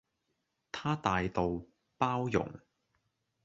[0.71, 1.61] 她大道、
[1.99, 2.49] 包容